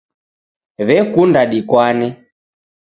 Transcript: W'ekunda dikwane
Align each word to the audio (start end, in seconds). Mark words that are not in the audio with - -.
W'ekunda 0.85 1.41
dikwane 1.51 2.07